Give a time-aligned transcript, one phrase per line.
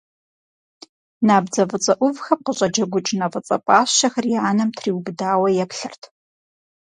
[1.27, 6.01] Набдзэ фӀыцӀэ Ӏувхэм къыщӀэджэгукӀ нэ фӀыцӀэ пӀащэхэр и анэм триубыдауэ еплъырт.